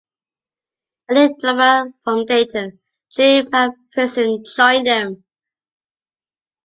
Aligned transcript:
A 1.09 1.13
new 1.13 1.37
drummer 1.39 1.93
from 2.03 2.25
Dayton, 2.25 2.79
Jim 3.11 3.45
MacPherson, 3.51 4.43
joined 4.55 4.87
them. 4.87 5.23